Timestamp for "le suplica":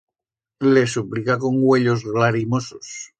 0.61-1.37